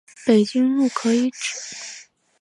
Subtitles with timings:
[0.25, 1.69] 北京路可以指